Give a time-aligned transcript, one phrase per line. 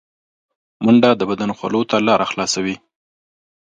[0.83, 2.75] منډه د بدن خولو ته لاره خلاصوي